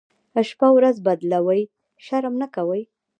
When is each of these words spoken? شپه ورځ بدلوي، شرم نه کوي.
شپه 0.49 0.67
ورځ 0.77 0.95
بدلوي، 1.05 1.61
شرم 2.05 2.33
نه 2.41 2.47
کوي. 2.55 2.81